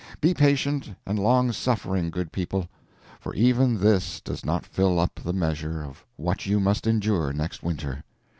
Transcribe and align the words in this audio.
Be 0.19 0.33
patient 0.33 0.89
and 1.05 1.19
long 1.19 1.51
suffering, 1.51 2.09
good 2.09 2.31
people, 2.31 2.67
for 3.19 3.35
even 3.35 3.79
this 3.79 4.19
does 4.19 4.43
not 4.43 4.65
fill 4.65 4.99
up 4.99 5.19
the 5.23 5.31
measure 5.31 5.83
of 5.83 6.03
what 6.15 6.47
you 6.47 6.59
must 6.59 6.87
endure 6.87 7.31
next 7.33 7.61
winter. 7.61 8.03